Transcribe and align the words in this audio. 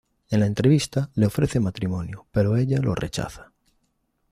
En 0.31 0.39
la 0.39 0.47
entrevista 0.47 1.11
le 1.13 1.27
ofrece 1.27 1.59
matrimonio, 1.59 2.25
pero 2.31 2.57
ella 2.57 2.81
lo 2.81 2.95
rechaza. 2.95 3.51